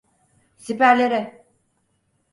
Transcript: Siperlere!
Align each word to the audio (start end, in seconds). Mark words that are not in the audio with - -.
Siperlere! 0.57 1.41